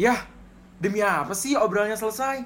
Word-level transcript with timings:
Yah, 0.00 0.16
demi 0.80 1.04
apa 1.04 1.36
sih 1.36 1.52
obrolnya 1.60 1.92
selesai? 1.92 2.40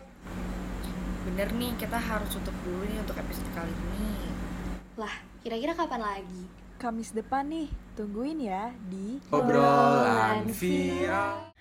Bener 1.23 1.55
nih, 1.55 1.71
kita 1.79 1.95
harus 1.95 2.27
tutup 2.35 2.51
dulu 2.67 2.83
nih 2.83 2.99
untuk 2.99 3.15
episode 3.15 3.47
kali 3.55 3.71
ini. 3.71 4.27
Lah, 4.99 5.23
kira-kira 5.39 5.71
kapan 5.79 6.03
lagi? 6.03 6.51
Kamis 6.83 7.15
depan 7.15 7.47
nih, 7.47 7.71
tungguin 7.95 8.43
ya 8.43 8.75
di 8.91 9.23
Obrolan 9.31 10.51
viral. 10.51 11.55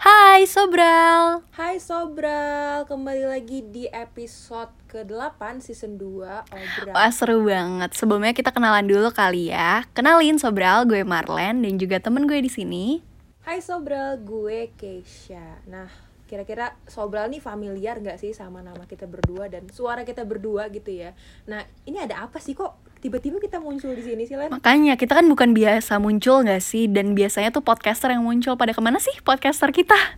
Hai 0.00 0.48
Sobral 0.48 1.44
Hai 1.52 1.76
Sobral, 1.76 2.88
kembali 2.88 3.28
lagi 3.28 3.60
di 3.68 3.84
episode 3.92 4.72
ke-8 4.88 5.60
season 5.60 6.00
2 6.00 6.50
Obral 6.50 6.94
Wah 6.98 7.12
seru 7.14 7.46
banget 7.46 7.94
Sebelumnya 7.94 8.34
kita 8.34 8.50
kenalan 8.50 8.90
dulu 8.90 9.14
kali 9.14 9.54
ya 9.54 9.86
Kenalin 9.94 10.40
Sobral, 10.42 10.82
gue 10.82 11.06
Marlen 11.06 11.62
dan 11.62 11.74
juga 11.78 12.02
temen 12.02 12.26
gue 12.26 12.42
di 12.42 12.50
sini. 12.50 13.13
Hai 13.44 13.60
Sobral, 13.60 14.24
gue 14.24 14.72
Keisha 14.72 15.60
Nah, 15.68 15.84
kira-kira 16.24 16.80
Sobral 16.88 17.28
nih 17.28 17.44
familiar 17.44 18.00
gak 18.00 18.16
sih 18.16 18.32
sama 18.32 18.64
nama 18.64 18.88
kita 18.88 19.04
berdua 19.04 19.52
dan 19.52 19.68
suara 19.68 20.00
kita 20.00 20.24
berdua 20.24 20.72
gitu 20.72 20.88
ya 20.88 21.12
Nah, 21.44 21.60
ini 21.84 22.00
ada 22.00 22.24
apa 22.24 22.40
sih 22.40 22.56
kok 22.56 22.80
tiba-tiba 23.04 23.36
kita 23.36 23.60
muncul 23.60 23.92
di 23.92 24.00
sini 24.00 24.24
sih 24.24 24.40
Len? 24.40 24.48
Makanya 24.48 24.96
kita 24.96 25.20
kan 25.20 25.28
bukan 25.28 25.52
biasa 25.52 26.00
muncul 26.00 26.40
gak 26.40 26.64
sih 26.64 26.88
Dan 26.88 27.12
biasanya 27.12 27.52
tuh 27.52 27.60
podcaster 27.60 28.08
yang 28.16 28.24
muncul 28.24 28.56
Pada 28.56 28.72
ke 28.72 28.80
mana 28.80 28.96
sih 28.96 29.12
podcaster 29.20 29.68
kita? 29.76 30.16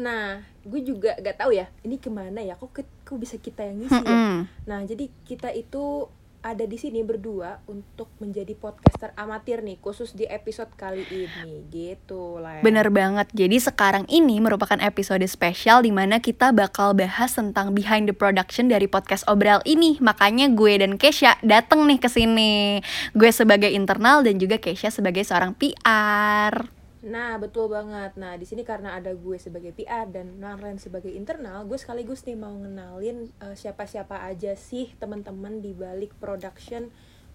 Nah, 0.00 0.40
gue 0.64 0.80
juga 0.80 1.20
gak 1.20 1.36
tahu 1.36 1.52
ya, 1.52 1.68
ini 1.86 2.02
ke 2.02 2.10
mana 2.10 2.42
ya, 2.42 2.58
kok, 2.58 2.74
kok 2.82 3.14
bisa 3.14 3.38
kita 3.38 3.62
yang 3.62 3.78
ngisi 3.78 3.94
ya? 3.94 4.02
Mm-mm. 4.02 4.34
Nah, 4.66 4.80
jadi 4.82 5.06
kita 5.22 5.54
itu 5.54 6.10
ada 6.44 6.68
di 6.68 6.76
sini 6.76 7.00
berdua 7.00 7.64
untuk 7.64 8.12
menjadi 8.20 8.52
podcaster 8.52 9.16
amatir 9.16 9.64
nih, 9.64 9.80
khusus 9.80 10.12
di 10.12 10.28
episode 10.28 10.68
kali 10.76 11.08
ini, 11.08 11.64
gitu 11.72 12.36
lah. 12.36 12.60
Bener 12.60 12.92
banget, 12.92 13.32
jadi 13.32 13.56
sekarang 13.56 14.04
ini 14.12 14.44
merupakan 14.44 14.76
episode 14.84 15.24
spesial 15.24 15.80
di 15.80 15.88
mana 15.88 16.20
kita 16.20 16.52
bakal 16.52 16.92
bahas 16.92 17.32
tentang 17.32 17.72
behind 17.72 18.12
the 18.12 18.14
production 18.14 18.68
dari 18.68 18.84
podcast 18.84 19.24
Obral 19.24 19.64
ini. 19.64 19.96
Makanya 20.04 20.52
gue 20.52 20.84
dan 20.84 21.00
Kesha 21.00 21.40
dateng 21.40 21.88
nih 21.88 21.96
ke 21.96 22.12
sini. 22.12 22.84
Gue 23.16 23.32
sebagai 23.32 23.72
internal 23.72 24.20
dan 24.20 24.36
juga 24.36 24.60
Kesha 24.60 24.92
sebagai 24.92 25.24
seorang 25.24 25.56
PR. 25.56 26.83
Nah, 27.04 27.36
betul 27.36 27.68
banget. 27.68 28.16
Nah, 28.16 28.34
di 28.40 28.48
sini 28.48 28.64
karena 28.64 28.96
ada 28.96 29.12
gue 29.12 29.36
sebagai 29.36 29.76
PR 29.76 30.08
dan 30.08 30.40
Narlen 30.40 30.80
sebagai 30.80 31.12
internal, 31.12 31.68
gue 31.68 31.76
sekaligus 31.76 32.24
nih 32.24 32.36
mau 32.40 32.56
ngenalin 32.56 33.28
eh, 33.44 33.56
siapa-siapa 33.56 34.24
aja 34.24 34.56
sih 34.56 34.96
teman-teman 34.96 35.60
di 35.60 35.76
balik 35.76 36.16
production 36.16 36.88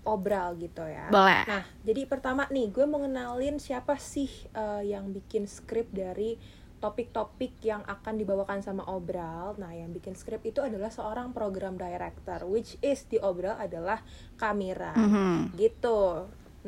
Obral 0.07 0.57
gitu 0.57 0.81
ya. 0.81 1.11
Boleh. 1.13 1.45
Nah, 1.45 1.63
jadi 1.85 2.07
pertama 2.09 2.49
nih, 2.49 2.73
gue 2.73 2.85
mau 2.89 3.03
ngenalin 3.03 3.61
siapa 3.61 3.99
sih 4.01 4.31
eh, 4.57 4.89
yang 4.89 5.13
bikin 5.13 5.45
skrip 5.45 5.93
dari 5.93 6.39
topik-topik 6.79 7.59
yang 7.61 7.83
akan 7.83 8.15
dibawakan 8.15 8.63
sama 8.63 8.87
Obral. 8.87 9.59
Nah, 9.59 9.75
yang 9.75 9.91
bikin 9.91 10.15
skrip 10.15 10.41
itu 10.47 10.63
adalah 10.63 10.87
seorang 10.87 11.35
program 11.35 11.75
director, 11.75 12.47
which 12.47 12.79
is 12.79 13.03
di 13.05 13.19
Obral 13.19 13.59
adalah 13.59 13.99
Kamira. 14.39 14.95
Mhm. 14.95 15.53
Gitu. 15.59 16.01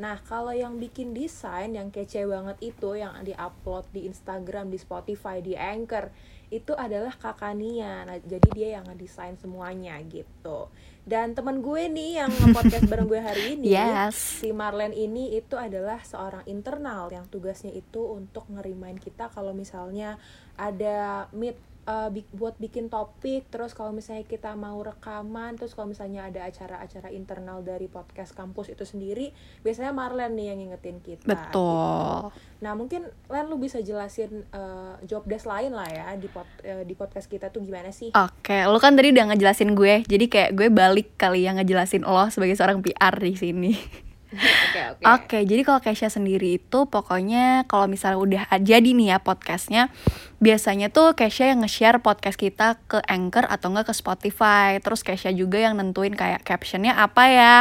Nah, 0.02 0.18
kalau 0.26 0.50
yang 0.50 0.82
bikin 0.82 1.14
desain 1.14 1.70
yang 1.78 1.94
kece 1.94 2.26
banget 2.26 2.58
itu 2.58 2.98
yang 2.98 3.14
di-upload 3.22 3.86
di 3.94 4.10
Instagram, 4.10 4.66
di 4.66 4.82
Spotify, 4.82 5.38
di 5.38 5.54
Anchor, 5.54 6.10
itu 6.50 6.74
adalah 6.74 7.14
Kakak 7.14 7.54
Nia. 7.54 8.02
Nah, 8.02 8.18
jadi 8.18 8.48
dia 8.50 8.68
yang 8.82 8.84
ngedesain 8.90 9.38
semuanya 9.38 9.94
gitu. 10.10 10.66
Dan 11.06 11.38
temen 11.38 11.62
gue 11.62 11.86
nih 11.86 12.18
yang 12.18 12.30
nge-podcast 12.34 12.90
bareng 12.90 13.06
gue 13.06 13.20
hari 13.22 13.42
ini, 13.54 13.72
Yes. 13.78 14.42
si 14.42 14.50
Marlen 14.50 14.90
ini 14.90 15.38
itu 15.38 15.54
adalah 15.54 16.02
seorang 16.02 16.42
internal 16.50 17.06
yang 17.14 17.30
tugasnya 17.30 17.70
itu 17.70 18.02
untuk 18.02 18.50
ngerimain 18.50 18.98
kita 18.98 19.30
kalau 19.30 19.54
misalnya 19.54 20.18
ada 20.58 21.30
meet 21.30 21.54
uh, 21.86 22.08
bi- 22.08 22.28
buat 22.32 22.56
bikin 22.58 22.88
topik 22.88 23.50
terus 23.50 23.74
kalau 23.74 23.90
misalnya 23.90 24.24
kita 24.24 24.54
mau 24.54 24.78
rekaman 24.80 25.58
terus 25.58 25.74
kalau 25.74 25.90
misalnya 25.90 26.30
ada 26.30 26.46
acara-acara 26.46 27.10
internal 27.10 27.60
dari 27.62 27.90
podcast 27.90 28.32
kampus 28.32 28.72
itu 28.72 28.86
sendiri 28.86 29.34
biasanya 29.66 29.90
Marlen 29.90 30.34
nih 30.38 30.54
yang 30.54 30.58
ngingetin 30.62 30.98
kita 31.02 31.26
Betul. 31.26 32.30
nah 32.62 32.72
mungkin 32.78 33.10
Len 33.30 33.46
lu 33.50 33.58
bisa 33.58 33.82
jelasin 33.82 34.46
uh, 34.54 34.98
job 35.06 35.26
desk 35.26 35.46
lain 35.46 35.74
lah 35.74 35.88
ya 35.90 36.14
di 36.14 36.28
pod- 36.30 36.62
uh, 36.62 36.82
di 36.86 36.94
podcast 36.94 37.26
kita 37.26 37.50
tuh 37.50 37.62
gimana 37.64 37.90
sih 37.90 38.12
Oke, 38.12 38.68
lo 38.68 38.76
kan 38.76 38.92
tadi 38.92 39.08
udah 39.08 39.32
ngejelasin 39.32 39.72
gue, 39.72 40.04
jadi 40.04 40.24
kayak 40.28 40.50
gue 40.52 40.68
balik 40.68 41.16
kali 41.16 41.48
yang 41.48 41.56
ngejelasin 41.56 42.04
lo 42.04 42.28
sebagai 42.28 42.54
seorang 42.58 42.84
PR 42.84 43.14
di 43.16 43.34
sini. 43.34 43.72
oke 44.32 44.80
oke 44.96 45.02
Oke, 45.02 45.38
jadi 45.44 45.62
kalau 45.62 45.80
Kesha 45.84 46.08
sendiri 46.08 46.56
itu 46.56 46.78
pokoknya 46.88 47.68
kalau 47.68 47.84
misalnya 47.84 48.18
udah 48.18 48.42
jadi 48.64 48.96
nih 48.96 49.16
ya 49.16 49.18
podcastnya, 49.20 49.92
biasanya 50.40 50.88
tuh 50.88 51.12
Kesha 51.12 51.52
yang 51.52 51.60
nge-share 51.60 52.00
podcast 52.00 52.40
kita 52.40 52.80
ke 52.88 52.98
Anchor 53.04 53.44
atau 53.44 53.68
enggak 53.72 53.92
ke 53.92 53.94
Spotify. 53.94 54.80
Terus 54.80 55.04
Kesha 55.04 55.30
juga 55.36 55.60
yang 55.60 55.76
nentuin 55.76 56.16
kayak 56.16 56.42
captionnya 56.48 56.96
apa 56.96 57.24
ya, 57.28 57.56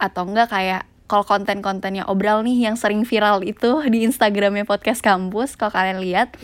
atau 0.00 0.24
enggak 0.24 0.48
kayak 0.48 0.88
kalau 1.14 1.22
konten-kontennya 1.22 2.10
obral 2.10 2.42
nih 2.42 2.66
yang 2.66 2.74
sering 2.74 3.06
viral 3.06 3.46
itu 3.46 3.78
di 3.86 4.02
Instagramnya 4.02 4.66
podcast 4.66 4.98
kampus 4.98 5.54
kalau 5.54 5.70
kalian 5.70 6.02
lihat. 6.02 6.34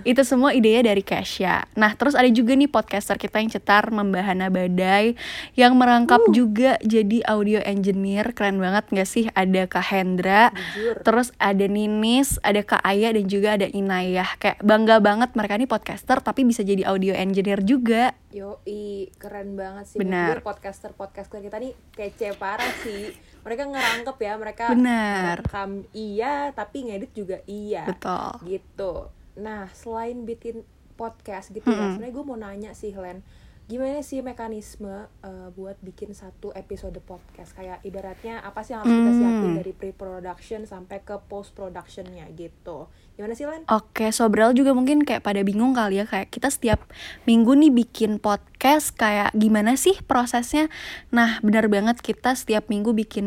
Itu 0.00 0.24
semua 0.24 0.56
idenya 0.56 0.96
dari 0.96 1.04
Kesha. 1.04 1.68
Nah 1.76 1.92
terus 1.92 2.16
ada 2.16 2.24
juga 2.32 2.56
nih 2.56 2.72
podcaster 2.72 3.20
kita 3.20 3.36
yang 3.36 3.52
cetar 3.52 3.92
membahana 3.92 4.48
badai 4.48 5.12
yang 5.60 5.76
merangkap 5.76 6.24
juga 6.32 6.80
jadi 6.80 7.20
audio 7.28 7.60
engineer. 7.68 8.32
Keren 8.32 8.56
banget 8.56 8.88
gak 8.88 9.04
sih? 9.04 9.28
Ada 9.36 9.68
Kak 9.68 9.92
Hendra 9.92 10.56
jujur. 10.56 11.04
terus 11.04 11.28
ada 11.36 11.68
Ninis 11.68 12.40
ada 12.40 12.64
Kak 12.64 12.80
Aya 12.80 13.12
dan 13.12 13.28
juga 13.28 13.60
ada 13.60 13.68
Inayah. 13.68 14.40
Kayak 14.40 14.64
bangga 14.64 15.04
banget 15.04 15.36
mereka 15.36 15.60
ini 15.60 15.68
podcaster 15.68 16.24
tapi 16.24 16.48
bisa 16.48 16.64
jadi 16.64 16.88
audio 16.88 17.12
engineer 17.12 17.60
juga. 17.60 18.16
Yoi, 18.32 19.12
keren 19.20 19.52
banget 19.52 19.84
sih. 19.92 19.98
Benar. 20.00 20.32
Jujur 20.32 20.40
podcaster-podcaster 20.48 21.44
kita 21.44 21.60
nih 21.60 21.76
kece 21.92 22.32
parah 22.40 22.72
sih 22.80 23.12
Mereka 23.44 23.62
ngerangkep 23.68 24.16
ya, 24.18 24.32
mereka 24.40 24.64
Benar. 24.72 25.36
rekam 25.44 25.70
iya, 25.92 26.48
tapi 26.56 26.88
ngedit 26.88 27.12
juga 27.12 27.38
iya 27.44 27.84
betul 27.84 28.40
Gitu 28.48 28.94
Nah, 29.34 29.66
selain 29.74 30.22
bikin 30.22 30.62
podcast 30.94 31.50
gitu 31.50 31.66
ya 31.66 31.74
Mm-mm. 31.74 31.92
Sebenarnya 31.98 32.14
gue 32.14 32.24
mau 32.24 32.38
nanya 32.38 32.70
sih, 32.72 32.94
Len 32.94 33.20
Gimana 33.64 34.04
sih 34.04 34.20
mekanisme 34.20 35.08
eh, 35.24 35.48
buat 35.56 35.80
bikin 35.80 36.12
satu 36.12 36.52
episode 36.52 37.00
podcast 37.00 37.56
Kayak 37.56 37.80
ibaratnya 37.80 38.44
apa 38.44 38.60
sih 38.60 38.76
yang 38.76 38.84
harus 38.84 38.92
kita 38.92 39.12
siapin 39.16 39.40
Hmm. 39.44 39.56
dari 39.56 39.72
pre-production 39.72 40.68
sampai 40.68 41.00
ke 41.00 41.16
post-productionnya 41.32 42.28
gitu 42.36 42.92
Gimana 43.16 43.32
sih, 43.32 43.46
Len? 43.46 43.64
Oke, 43.70 44.10
Sobral 44.10 44.52
juga 44.52 44.74
mungkin 44.74 45.06
kayak 45.06 45.22
pada 45.22 45.40
bingung 45.40 45.72
kali 45.72 45.96
ya 45.96 46.04
kayak 46.04 46.28
kita 46.28 46.50
setiap 46.50 46.84
minggu 47.24 47.54
nih 47.54 47.70
bikin 47.70 48.18
podcast 48.18 48.90
kayak 48.90 49.30
gimana 49.32 49.78
sih 49.78 49.94
prosesnya? 50.02 50.66
Nah, 51.08 51.38
benar 51.38 51.70
banget 51.70 52.02
kita 52.02 52.34
setiap 52.34 52.66
minggu 52.66 52.90
bikin 52.90 53.26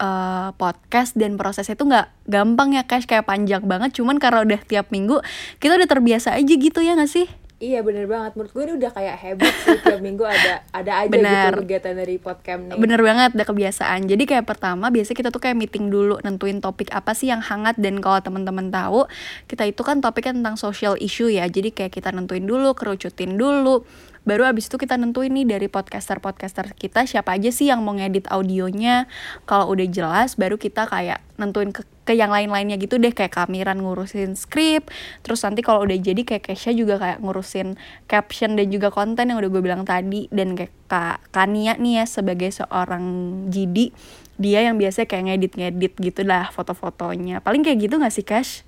eh, 0.00 0.50
podcast 0.56 1.12
dan 1.12 1.36
prosesnya 1.36 1.76
itu 1.76 1.84
nggak 1.84 2.08
gampang 2.24 2.72
ya, 2.72 2.88
Cash 2.88 3.04
kayak 3.04 3.28
panjang 3.28 3.68
banget. 3.68 3.92
Cuman 3.94 4.16
karena 4.16 4.42
udah 4.42 4.60
tiap 4.64 4.88
minggu 4.88 5.20
kita 5.60 5.76
udah 5.76 5.88
terbiasa 5.88 6.32
aja 6.32 6.54
gitu 6.56 6.80
ya 6.80 6.96
nggak 6.96 7.12
sih? 7.12 7.28
Iya 7.56 7.80
bener 7.80 8.04
banget, 8.04 8.36
menurut 8.36 8.52
gue 8.52 8.62
ini 8.68 8.74
udah 8.76 8.90
kayak 8.92 9.16
habit 9.16 9.54
sih 9.64 9.80
tiap 9.88 10.04
minggu 10.04 10.28
ada 10.28 10.60
ada 10.76 10.92
aja 11.00 11.08
Benar. 11.08 11.56
gitu 11.56 11.64
kegiatan 11.64 11.94
dari 11.96 12.16
podcast 12.20 12.60
nih. 12.68 12.76
Bener 12.76 13.00
banget, 13.00 13.32
udah 13.32 13.48
kebiasaan. 13.48 14.00
Jadi 14.04 14.28
kayak 14.28 14.44
pertama 14.44 14.92
biasa 14.92 15.16
kita 15.16 15.32
tuh 15.32 15.40
kayak 15.40 15.56
meeting 15.56 15.88
dulu, 15.88 16.20
nentuin 16.20 16.60
topik 16.60 16.92
apa 16.92 17.16
sih 17.16 17.32
yang 17.32 17.40
hangat 17.40 17.80
dan 17.80 18.04
kalau 18.04 18.20
teman-teman 18.20 18.68
tahu, 18.68 19.08
kita 19.48 19.64
itu 19.64 19.80
kan 19.80 20.04
topiknya 20.04 20.36
tentang 20.36 20.60
social 20.60 21.00
issue 21.00 21.32
ya. 21.32 21.48
Jadi 21.48 21.72
kayak 21.72 21.96
kita 21.96 22.12
nentuin 22.12 22.44
dulu, 22.44 22.76
kerucutin 22.76 23.40
dulu. 23.40 23.88
Baru 24.26 24.42
abis 24.42 24.66
itu 24.66 24.74
kita 24.74 24.98
nentuin 24.98 25.30
nih 25.30 25.46
dari 25.46 25.70
podcaster-podcaster 25.70 26.74
kita 26.74 27.06
siapa 27.06 27.38
aja 27.38 27.54
sih 27.54 27.70
yang 27.70 27.86
mau 27.86 27.94
ngedit 27.94 28.26
audionya. 28.26 29.06
Kalau 29.46 29.70
udah 29.70 29.86
jelas, 29.86 30.34
baru 30.34 30.58
kita 30.58 30.90
kayak 30.90 31.22
nentuin 31.38 31.70
ke, 31.70 31.86
ke 32.02 32.18
yang 32.18 32.34
lain-lainnya 32.34 32.74
gitu 32.82 32.98
deh. 32.98 33.14
Kayak 33.14 33.38
Kamiran 33.38 33.78
ngurusin 33.78 34.34
skrip. 34.34 34.90
Terus 35.22 35.46
nanti 35.46 35.62
kalau 35.62 35.86
udah 35.86 35.94
jadi 35.94 36.26
kayak 36.26 36.50
Kesha 36.50 36.74
juga 36.74 36.98
kayak 36.98 37.22
ngurusin 37.22 37.78
caption 38.10 38.58
dan 38.58 38.66
juga 38.74 38.90
konten 38.90 39.30
yang 39.30 39.38
udah 39.38 39.50
gue 39.54 39.62
bilang 39.62 39.86
tadi. 39.86 40.26
Dan 40.34 40.58
kayak 40.58 40.74
Kak 40.90 41.30
Kania 41.30 41.78
nih 41.78 42.02
ya 42.02 42.04
sebagai 42.10 42.50
seorang 42.50 43.06
GD. 43.46 43.94
Dia 44.42 44.66
yang 44.66 44.74
biasa 44.74 45.06
kayak 45.06 45.30
ngedit-ngedit 45.30 46.02
gitu 46.02 46.26
lah 46.26 46.50
foto-fotonya. 46.50 47.46
Paling 47.46 47.62
kayak 47.62 47.78
gitu 47.78 48.02
gak 48.02 48.10
sih 48.10 48.26
Cash? 48.26 48.66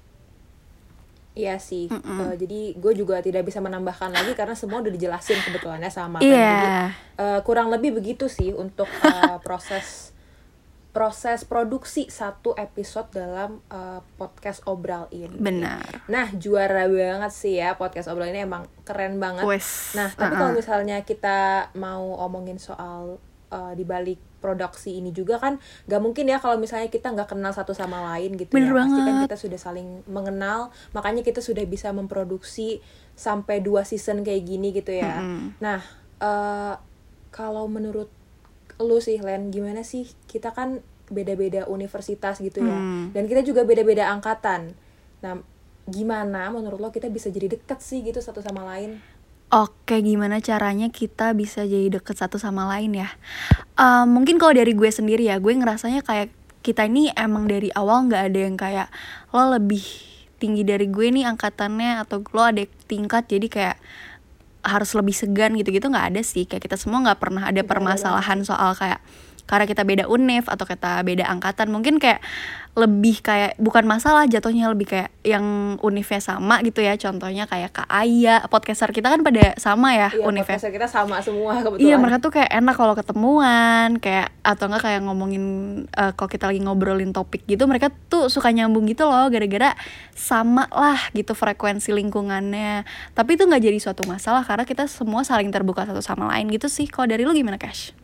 Iya 1.38 1.56
sih, 1.56 1.86
Eh, 1.86 2.34
jadi 2.34 2.74
gue 2.74 2.92
juga 2.92 3.22
tidak 3.22 3.46
bisa 3.46 3.62
menambahkan 3.62 4.10
lagi 4.10 4.34
karena 4.34 4.58
semua 4.58 4.82
udah 4.82 4.90
dijelasin 4.90 5.38
kebetulannya 5.38 5.86
sama 5.86 6.18
Iya. 6.18 6.34
Ren. 6.34 6.50
Jadi 6.58 6.70
eh, 7.22 7.40
kurang 7.46 7.70
lebih 7.70 7.94
begitu 7.94 8.26
sih 8.26 8.50
untuk 8.50 8.90
eh, 9.06 9.38
proses 9.46 10.10
proses 10.88 11.46
produksi 11.46 12.10
satu 12.10 12.58
episode 12.58 13.14
dalam 13.14 13.62
eh, 13.70 14.00
podcast 14.18 14.66
obral 14.66 15.06
ini. 15.14 15.38
Benar. 15.38 16.10
Nah 16.10 16.26
juara 16.34 16.90
banget 16.90 17.30
sih 17.30 17.54
ya 17.54 17.78
podcast 17.78 18.10
obral 18.10 18.34
ini 18.34 18.42
emang 18.42 18.66
keren 18.82 19.22
banget. 19.22 19.46
Wes. 19.46 19.94
Nah, 19.94 20.10
tapi 20.10 20.34
Uh-uh. 20.34 20.40
kalau 20.42 20.52
misalnya 20.58 20.96
kita 21.06 21.70
mau 21.78 22.18
omongin 22.18 22.58
soal 22.58 23.22
uh, 23.52 23.72
di 23.72 23.84
balik 23.86 24.18
produksi 24.38 24.98
ini 24.98 25.10
juga 25.10 25.42
kan 25.42 25.58
gak 25.90 26.00
mungkin 26.02 26.30
ya 26.30 26.38
kalau 26.38 26.56
misalnya 26.56 26.86
kita 26.86 27.10
nggak 27.10 27.34
kenal 27.34 27.50
satu 27.50 27.74
sama 27.74 27.98
lain 28.14 28.38
gitu 28.38 28.54
Bener 28.54 28.70
ya. 28.70 28.86
Pasti 28.86 29.00
kan 29.02 29.16
kita 29.26 29.36
sudah 29.36 29.58
saling 29.58 29.88
mengenal 30.06 30.70
makanya 30.94 31.26
kita 31.26 31.42
sudah 31.42 31.66
bisa 31.66 31.90
memproduksi 31.90 32.78
sampai 33.18 33.58
dua 33.58 33.82
season 33.82 34.22
kayak 34.22 34.46
gini 34.46 34.70
gitu 34.70 34.94
ya. 34.94 35.18
Mm-mm. 35.18 35.58
nah 35.58 35.82
eh, 36.22 36.74
kalau 37.34 37.66
menurut 37.66 38.08
lu 38.78 39.02
sih 39.02 39.18
Len 39.18 39.50
gimana 39.50 39.82
sih? 39.82 40.06
Kita 40.30 40.54
kan 40.54 40.78
beda-beda 41.10 41.66
universitas 41.66 42.38
gitu 42.38 42.60
ya. 42.62 42.76
Hmm. 42.76 43.10
dan 43.16 43.24
kita 43.26 43.42
juga 43.42 43.64
beda-beda 43.64 44.12
angkatan. 44.12 44.76
Nah 45.24 45.40
gimana 45.88 46.52
menurut 46.52 46.78
lo 46.78 46.88
kita 46.92 47.08
bisa 47.08 47.32
jadi 47.32 47.48
deket 47.48 47.80
sih 47.80 48.04
gitu 48.04 48.20
satu 48.20 48.44
sama 48.44 48.60
lain 48.76 49.00
Oke, 49.48 50.04
gimana 50.04 50.44
caranya 50.44 50.92
kita 50.92 51.32
bisa 51.32 51.64
jadi 51.64 51.88
deket 51.88 52.20
satu 52.20 52.36
sama 52.36 52.68
lain 52.68 52.92
ya? 53.00 53.08
Eh, 53.80 54.04
mungkin 54.04 54.36
kalau 54.36 54.52
dari 54.52 54.76
gue 54.76 54.92
sendiri 54.92 55.24
ya, 55.24 55.40
gue 55.40 55.56
ngerasanya 55.56 56.04
kayak 56.04 56.28
kita 56.60 56.84
ini 56.84 57.08
emang 57.16 57.48
dari 57.48 57.72
awal 57.72 58.12
nggak 58.12 58.22
ada 58.28 58.38
yang 58.44 58.60
kayak 58.60 58.92
lo 59.32 59.56
lebih 59.56 59.80
tinggi 60.36 60.68
dari 60.68 60.84
gue 60.92 61.08
nih 61.08 61.24
angkatannya 61.24 61.96
atau 62.04 62.20
lo 62.20 62.44
ada 62.44 62.60
tingkat 62.84 63.24
jadi 63.24 63.46
kayak 63.48 63.76
harus 64.68 64.92
lebih 64.92 65.16
segan 65.16 65.56
gitu-gitu 65.56 65.88
nggak 65.88 66.12
ada 66.12 66.20
sih 66.20 66.44
kayak 66.44 66.68
kita 66.68 66.76
semua 66.76 67.00
nggak 67.08 67.16
pernah 67.16 67.48
ada 67.48 67.62
ada 67.62 67.64
permasalahan 67.64 68.44
soal 68.44 68.76
kayak 68.76 69.00
karena 69.48 69.64
kita 69.64 69.82
beda 69.82 70.04
univ 70.06 70.44
atau 70.46 70.68
kita 70.68 71.00
beda 71.02 71.24
angkatan 71.24 71.72
mungkin 71.72 71.96
kayak 71.96 72.20
lebih 72.78 73.18
kayak 73.26 73.58
bukan 73.58 73.82
masalah 73.90 74.30
jatuhnya 74.30 74.70
lebih 74.70 74.86
kayak 74.86 75.10
yang 75.26 75.76
univnya 75.82 76.22
sama 76.22 76.62
gitu 76.62 76.78
ya. 76.78 76.94
Contohnya 76.94 77.50
kayak 77.50 77.74
Kak 77.74 77.90
Aya 77.90 78.46
podcaster 78.46 78.94
kita 78.94 79.10
kan 79.10 79.26
pada 79.26 79.58
sama 79.58 79.98
ya 79.98 80.14
Iya, 80.14 80.22
univnya 80.22 80.54
podcast 80.54 80.70
kita 80.70 80.86
sama 80.86 81.18
semua 81.18 81.58
kebetulan. 81.58 81.82
Iya 81.82 81.96
mereka 81.98 82.22
tuh 82.22 82.32
kayak 82.38 82.50
enak 82.54 82.74
kalau 82.78 82.94
ketemuan 82.94 83.98
kayak 83.98 84.30
atau 84.46 84.70
enggak 84.70 84.82
kayak 84.86 85.00
ngomongin 85.10 85.44
eh, 85.90 86.12
kalau 86.14 86.30
kita 86.30 86.46
lagi 86.46 86.62
ngobrolin 86.62 87.10
topik 87.10 87.42
gitu 87.50 87.66
mereka 87.66 87.90
tuh 88.06 88.30
suka 88.30 88.54
nyambung 88.54 88.86
gitu 88.86 89.10
loh 89.10 89.26
gara-gara 89.26 89.74
sama 90.14 90.70
lah 90.70 91.02
gitu 91.18 91.34
frekuensi 91.34 91.90
lingkungannya. 91.90 92.86
Tapi 93.18 93.34
itu 93.34 93.42
nggak 93.42 93.62
jadi 93.66 93.78
suatu 93.82 94.06
masalah 94.06 94.46
karena 94.46 94.62
kita 94.62 94.86
semua 94.86 95.26
saling 95.26 95.50
terbuka 95.50 95.82
satu 95.82 95.98
sama 95.98 96.30
lain 96.30 96.46
gitu 96.54 96.70
sih. 96.70 96.86
Kalau 96.86 97.10
dari 97.10 97.26
lu 97.26 97.34
gimana 97.34 97.58
Cash? 97.58 97.97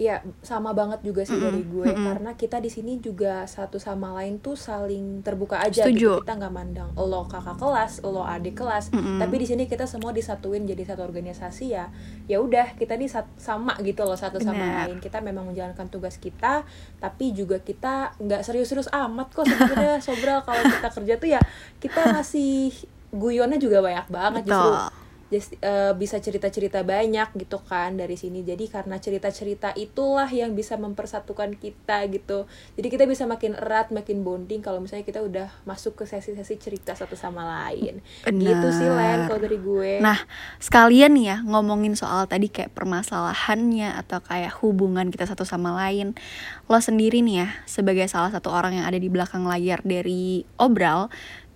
Iya, 0.00 0.24
sama 0.40 0.72
banget 0.72 1.04
juga 1.04 1.28
sih 1.28 1.36
Mm-mm, 1.36 1.44
dari 1.44 1.60
gue 1.60 1.92
mm-mm. 1.92 2.06
karena 2.08 2.30
kita 2.32 2.56
di 2.56 2.72
sini 2.72 2.96
juga 3.04 3.44
satu 3.44 3.76
sama 3.76 4.16
lain 4.16 4.40
tuh 4.40 4.56
saling 4.56 5.20
terbuka 5.20 5.60
aja 5.60 5.84
Setuju. 5.84 6.16
gitu. 6.16 6.24
Kita 6.24 6.40
nggak 6.40 6.54
mandang 6.56 6.88
lo 6.96 7.28
kakak 7.28 7.60
kelas, 7.60 8.00
lo 8.08 8.24
adik 8.24 8.56
kelas, 8.56 8.96
Mm-mm. 8.96 9.20
tapi 9.20 9.36
di 9.36 9.44
sini 9.44 9.68
kita 9.68 9.84
semua 9.84 10.16
disatuin 10.16 10.64
jadi 10.64 10.88
satu 10.88 11.04
organisasi 11.04 11.76
ya. 11.76 11.92
Ya 12.24 12.40
udah, 12.40 12.72
kita 12.80 12.96
nih 12.96 13.12
sama 13.36 13.76
gitu 13.84 14.00
loh 14.08 14.16
satu 14.16 14.40
sama 14.40 14.56
Benar. 14.56 14.88
lain. 14.88 14.96
Kita 15.04 15.20
memang 15.20 15.52
menjalankan 15.52 15.92
tugas 15.92 16.16
kita, 16.16 16.64
tapi 16.96 17.36
juga 17.36 17.60
kita 17.60 18.16
nggak 18.16 18.40
serius-serius 18.40 18.88
amat 18.96 19.28
kok 19.36 19.44
sebenarnya 19.44 20.00
Sobral 20.06 20.40
kalau 20.48 20.64
kita 20.64 20.88
kerja 20.96 21.14
tuh 21.20 21.28
ya 21.28 21.40
kita 21.76 22.08
masih 22.08 22.72
guyonnya 23.12 23.60
juga 23.60 23.84
banyak 23.84 24.06
banget 24.08 24.42
justru 24.48 24.70
Betul. 24.70 24.99
Just, 25.30 25.54
eh, 25.62 25.94
bisa 25.94 26.18
cerita-cerita 26.18 26.82
banyak 26.82 27.32
gitu 27.38 27.62
kan 27.62 27.94
dari 27.94 28.18
sini. 28.18 28.42
Jadi 28.42 28.66
karena 28.66 28.98
cerita-cerita 28.98 29.72
itulah 29.78 30.26
yang 30.26 30.52
bisa 30.58 30.74
mempersatukan 30.76 31.54
kita 31.56 32.04
gitu. 32.10 32.50
Jadi 32.74 32.88
kita 32.90 33.04
bisa 33.06 33.24
makin 33.30 33.54
erat 33.54 33.94
makin 33.94 34.26
bonding 34.26 34.60
kalau 34.60 34.82
misalnya 34.82 35.06
kita 35.06 35.22
udah 35.22 35.48
masuk 35.64 36.02
ke 36.02 36.04
sesi-sesi 36.10 36.58
cerita 36.58 36.92
satu 36.98 37.14
sama 37.14 37.46
lain. 37.46 38.02
Gitu 38.26 38.68
sih 38.74 38.90
Len 38.90 39.30
kalau 39.30 39.40
dari 39.40 39.58
gue. 39.62 39.92
Nah, 40.02 40.18
sekalian 40.58 41.14
nih 41.14 41.26
ya 41.30 41.36
ngomongin 41.46 41.94
soal 41.94 42.26
tadi 42.26 42.50
kayak 42.50 42.74
permasalahannya 42.74 43.94
atau 44.02 44.18
kayak 44.18 44.58
hubungan 44.60 45.08
kita 45.14 45.30
satu 45.30 45.46
sama 45.46 45.72
lain. 45.78 46.18
Lo 46.66 46.82
sendiri 46.82 47.22
nih 47.22 47.46
ya, 47.46 47.48
sebagai 47.70 48.06
salah 48.10 48.34
satu 48.34 48.50
orang 48.50 48.82
yang 48.82 48.86
ada 48.86 48.98
di 48.98 49.06
belakang 49.06 49.46
layar 49.46 49.78
dari 49.86 50.42
Obral, 50.58 51.06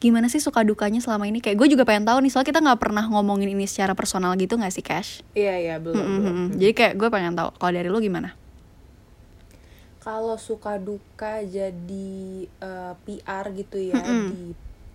gimana 0.04 0.28
sih 0.28 0.36
suka 0.36 0.60
dukanya 0.60 1.00
selama 1.00 1.24
ini? 1.24 1.40
Kayak 1.40 1.56
gue 1.64 1.68
juga 1.72 1.88
pengen 1.88 2.04
tahu 2.04 2.20
nih, 2.20 2.28
soalnya 2.28 2.48
kita 2.52 2.60
nggak 2.60 2.76
pernah 2.76 3.04
ngomongin 3.08 3.48
ini 3.48 3.64
secara 3.64 3.96
personal 3.96 4.36
gitu 4.36 4.60
nggak 4.60 4.68
sih, 4.70 4.84
Cash? 4.84 5.24
iya 5.32 5.56
iya 5.56 5.76
belum. 5.80 6.52
Jadi 6.60 6.72
kayak 6.76 6.94
gue 6.94 7.08
pengen 7.08 7.32
tahu, 7.32 7.48
kalau 7.56 7.72
dari 7.72 7.88
lu 7.88 7.96
gimana? 7.98 8.36
kalau 10.04 10.36
suka 10.36 10.76
duka 10.76 11.40
jadi 11.40 12.12
eh, 12.44 12.92
PR 13.08 13.46
gitu 13.56 13.80
ya 13.80 13.96
Mm-mm. 13.96 14.28
di 14.28 14.42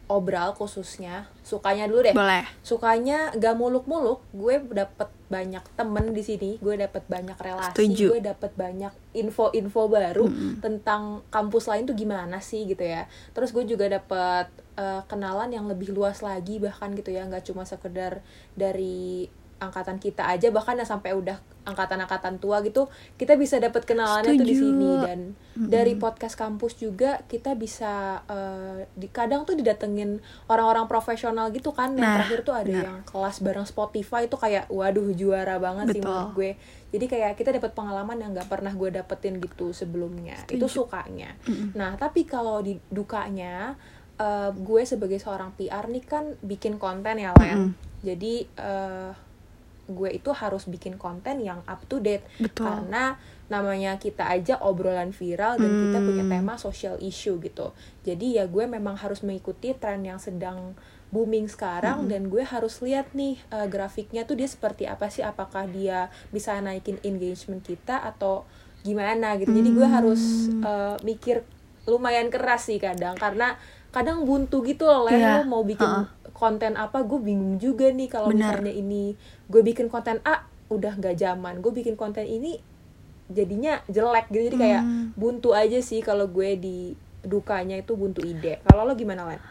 obral 0.05 0.53
khususnya 0.53 1.25
sukanya 1.41 1.89
dulu 1.89 2.01
deh 2.01 2.13
Boleh. 2.13 2.45
sukanya 2.61 3.33
gak 3.33 3.57
muluk-muluk 3.57 4.21
gue 4.33 4.61
dapet 4.69 5.09
banyak 5.25 5.65
temen 5.73 6.13
di 6.13 6.21
sini 6.21 6.51
gue 6.57 6.77
dapet 6.77 7.05
banyak 7.05 7.37
relasi 7.37 7.73
Setuju. 7.73 8.05
gue 8.17 8.21
dapet 8.21 8.53
banyak 8.53 8.93
info-info 9.13 9.81
baru 9.85 10.29
Mm-mm. 10.29 10.61
tentang 10.61 11.25
kampus 11.29 11.65
lain 11.65 11.85
tuh 11.85 11.97
gimana 11.97 12.37
sih 12.37 12.69
gitu 12.69 12.81
ya 12.81 13.09
terus 13.33 13.49
gue 13.49 13.65
juga 13.65 13.89
dapet 13.89 14.45
eh, 14.79 15.01
kenalan 15.05 15.51
yang 15.51 15.67
lebih 15.67 15.91
luas 15.91 16.21
lagi 16.21 16.55
bahkan 16.57 16.95
gitu 16.95 17.11
ya 17.11 17.27
nggak 17.27 17.43
cuma 17.43 17.63
sekedar 17.63 18.23
dari 18.55 19.27
angkatan 19.59 19.99
kita 19.99 20.23
aja 20.23 20.47
bahkan 20.49 20.71
yang 20.73 20.87
sampai 20.87 21.11
udah 21.11 21.35
angkatan-angkatan 21.67 22.39
tua 22.39 22.63
gitu 22.63 22.87
kita 23.15 23.35
bisa 23.35 23.59
dapet 23.59 23.83
kenalannya 23.83 24.33
tuh 24.33 24.41
di 24.41 24.55
Setuju. 24.55 24.63
sini 24.65 24.91
dan 25.03 25.19
Mm-mm. 25.35 25.67
dari 25.67 25.93
podcast 25.95 26.33
kampus 26.33 26.79
juga 26.79 27.19
kita 27.27 27.53
bisa 27.53 28.23
eh, 28.25 28.87
di 28.89 29.11
kadang 29.11 29.43
tuh 29.43 29.53
didatengin 29.53 30.23
orang-orang 30.47 30.87
profesional 30.87 31.51
gitu 31.51 31.69
kan 31.69 31.91
yang 31.91 32.07
Nah, 32.07 32.15
terakhir 32.17 32.39
tuh 32.41 32.55
ada 32.55 32.71
benar. 32.71 32.85
yang 32.87 32.97
kelas 33.03 33.37
bareng 33.43 33.67
Spotify 33.67 34.25
itu 34.25 34.39
kayak 34.39 34.71
waduh 34.71 35.11
juara 35.11 35.59
banget 35.59 35.91
sih 35.91 35.99
Betul. 35.99 36.07
menurut 36.09 36.31
gue 36.33 36.51
jadi 36.89 37.05
kayak 37.05 37.31
kita 37.35 37.49
dapat 37.53 37.71
pengalaman 37.75 38.15
yang 38.17 38.31
nggak 38.31 38.47
pernah 38.47 38.71
gue 38.71 38.89
dapetin 38.89 39.37
gitu 39.37 39.75
sebelumnya 39.75 40.39
itu 40.47 40.55
Setuju. 40.63 40.87
sukanya 40.87 41.35
Mm-mm. 41.43 41.75
nah 41.75 41.99
tapi 41.99 42.23
kalau 42.23 42.63
di 42.63 42.79
dukanya 42.87 43.75
eh, 44.19 44.51
gue 44.51 44.81
sebagai 44.83 45.17
seorang 45.17 45.55
PR 45.55 45.87
nih 45.87 46.03
kan 46.03 46.35
bikin 46.41 46.75
konten 46.75 47.17
ya 47.17 47.31
Len 47.33 47.71
jadi 47.99 48.33
eh, 48.45 49.11
gue 49.89 50.09
itu 50.13 50.29
harus 50.29 50.69
bikin 50.69 50.95
konten 50.95 51.41
yang 51.41 51.65
up 51.65 51.81
to 51.87 51.97
date 51.97 52.21
Betul. 52.37 52.69
karena 52.69 53.17
namanya 53.49 53.97
kita 53.97 54.29
aja 54.29 54.61
obrolan 54.61 55.09
viral 55.09 55.57
dan 55.57 55.71
kita 55.81 55.97
punya 55.99 56.21
Hmm. 56.21 56.33
tema 56.37 56.53
social 56.55 57.01
issue 57.01 57.39
gitu 57.39 57.73
jadi 58.03 58.25
ya 58.31 58.45
gue 58.45 58.69
memang 58.69 58.93
harus 58.95 59.25
mengikuti 59.25 59.73
tren 59.73 60.05
yang 60.05 60.21
sedang 60.21 60.77
booming 61.09 61.49
sekarang 61.49 62.05
Hmm. 62.05 62.07
dan 62.07 62.29
gue 62.29 62.45
harus 62.45 62.77
lihat 62.79 63.09
nih 63.11 63.41
eh, 63.49 63.65
grafiknya 63.65 64.29
tuh 64.29 64.37
dia 64.37 64.45
seperti 64.45 64.85
apa 64.85 65.09
sih 65.09 65.25
apakah 65.25 65.65
dia 65.65 66.05
bisa 66.29 66.53
naikin 66.61 67.01
engagement 67.01 67.65
kita 67.65 67.97
atau 67.97 68.45
gimana 68.79 69.35
gitu 69.35 69.49
jadi 69.49 69.69
gue 69.73 69.87
harus 69.89 70.21
Hmm. 70.47 70.61
eh, 70.61 70.95
mikir 71.01 71.41
lumayan 71.83 72.29
keras 72.29 72.69
sih 72.69 72.77
kadang 72.77 73.17
karena 73.17 73.57
kadang 73.89 74.23
buntu 74.23 74.61
gitu 74.61 74.85
loh. 74.85 75.07
Iya, 75.07 75.41
lu 75.41 75.49
mau 75.49 75.61
bikin 75.61 75.83
heeh. 75.83 76.05
konten 76.31 76.73
apa 76.75 77.01
gue 77.01 77.19
bingung 77.19 77.57
juga 77.57 77.89
nih 77.89 78.07
kalau 78.07 78.29
misalnya 78.29 78.71
ini 78.71 79.17
gue 79.45 79.61
bikin 79.61 79.87
konten 79.87 80.21
A 80.23 80.45
udah 80.67 80.93
nggak 80.95 81.15
zaman. 81.15 81.59
Gue 81.59 81.73
bikin 81.73 81.93
konten 81.93 82.23
ini 82.23 82.61
jadinya 83.27 83.81
jelek 83.85 84.29
gitu. 84.29 84.53
Jadi 84.53 84.57
kayak 84.57 84.81
Hmm. 84.81 85.05
buntu 85.13 85.53
aja 85.53 85.77
sih 85.79 85.99
kalau 85.99 86.25
gue 86.25 86.55
di 86.55 86.77
dukanya 87.21 87.75
itu 87.75 87.93
buntu 87.93 88.21
ide. 88.21 88.61
Kalau 88.63 88.83
lo 88.83 88.93
gimana 88.93 89.25
Len? 89.25 89.41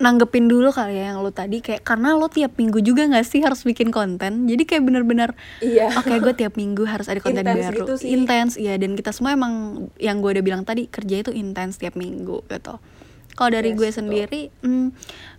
nanggepin 0.00 0.48
dulu 0.48 0.72
kali 0.72 0.96
ya 0.96 1.12
yang 1.12 1.20
lo 1.20 1.28
tadi. 1.28 1.60
Kayak 1.60 1.84
karena 1.84 2.16
lo 2.16 2.32
tiap 2.32 2.56
minggu 2.56 2.80
juga 2.80 3.04
nggak 3.04 3.20
sih 3.20 3.44
harus 3.44 3.60
bikin 3.60 3.92
konten? 3.92 4.48
Jadi 4.48 4.64
kayak 4.64 4.80
bener-bener 4.80 5.36
iya. 5.60 5.92
oke 5.92 6.08
gue 6.16 6.32
tiap 6.32 6.56
minggu 6.56 6.88
harus 6.88 7.04
ada 7.04 7.20
konten 7.20 7.44
Intens 7.44 7.68
baru. 7.68 7.76
gitu 7.76 7.92
intens 8.08 8.52
iya. 8.56 8.80
Dan 8.80 8.96
kita 8.96 9.12
semua 9.12 9.36
emang 9.36 9.52
yang 10.00 10.24
gue 10.24 10.32
udah 10.32 10.40
bilang 10.40 10.64
tadi 10.64 10.88
kerja 10.88 11.20
itu 11.20 11.30
intens 11.30 11.76
tiap 11.76 12.00
minggu 12.00 12.40
gitu 12.48 12.80
kalau 13.38 13.50
dari 13.54 13.72
Yes, 13.72 13.78
gue 13.78 13.90
sendiri 13.90 14.42
hmm, 14.62 14.88